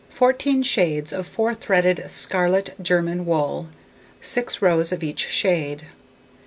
Fourteen 0.09 0.63
shades 0.63 1.13
of 1.13 1.27
four 1.27 1.53
threaded 1.53 2.03
scarlet 2.09 2.73
German 2.81 3.23
wool, 3.23 3.67
6 4.19 4.59
rows 4.59 4.91
of 4.91 5.03
each 5.03 5.27
shade. 5.27 5.85